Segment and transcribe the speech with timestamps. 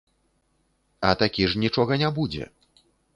[1.09, 2.49] А такі ж нічога не будзе.